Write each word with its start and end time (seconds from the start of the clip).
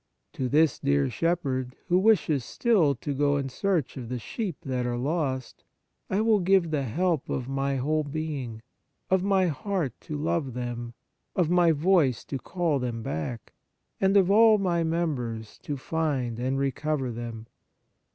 To 0.33 0.49
this 0.49 0.79
dear 0.79 1.11
Shepherd, 1.11 1.75
who 1.85 1.99
wishes 1.99 2.43
still 2.43 2.95
to 2.95 3.13
go 3.13 3.37
in 3.37 3.49
search 3.49 3.97
of 3.97 4.09
the 4.09 4.17
sheep 4.17 4.55
that 4.61 4.87
are 4.87 4.97
lost, 4.97 5.63
I 6.09 6.21
will 6.21 6.39
give 6.39 6.71
the 6.71 6.81
help 6.81 7.29
of 7.29 7.47
my 7.47 7.75
whole 7.75 8.03
being— 8.03 8.63
of 9.11 9.21
my 9.21 9.45
heart 9.45 9.93
to 10.01 10.17
love 10.17 10.55
them, 10.55 10.95
of 11.35 11.51
my 11.51 11.71
voice 11.71 12.23
to 12.25 12.39
call 12.39 12.79
them 12.79 13.03
back, 13.03 13.53
and 13.99 14.17
of 14.17 14.31
all 14.31 14.57
my 14.57 14.83
members 14.83 15.59
to 15.59 15.77
find 15.77 16.39
and 16.39 16.57
recover 16.57 17.11
them. 17.11 17.45